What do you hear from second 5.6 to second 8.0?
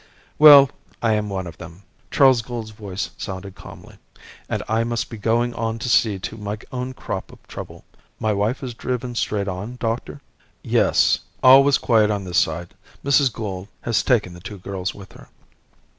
to see to my own crop of trouble.